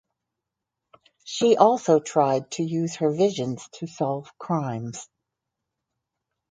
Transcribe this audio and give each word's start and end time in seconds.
She 1.25 1.57
also 1.57 1.99
tried 1.99 2.49
to 2.53 2.63
use 2.63 2.95
her 2.95 3.11
visions 3.11 3.69
to 3.73 3.85
solve 3.85 4.35
crimes. 4.39 5.07